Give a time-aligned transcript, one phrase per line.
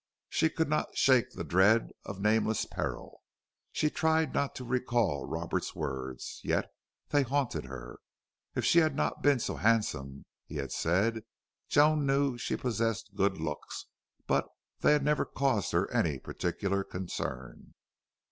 [0.29, 3.21] She could not shake the dread of nameless peril.
[3.71, 6.73] She tried not to recall Roberts's words, yet
[7.09, 7.99] they haunted her.
[8.55, 11.21] If she had not been so handsome, he had said!
[11.69, 13.85] Joan knew she possessed good looks,
[14.25, 14.47] but
[14.79, 17.75] they had never caused her any particular concern.